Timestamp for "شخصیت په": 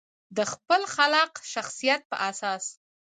1.53-2.17